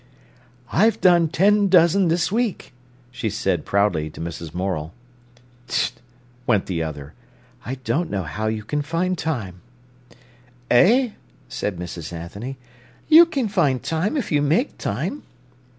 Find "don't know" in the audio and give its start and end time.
7.83-8.23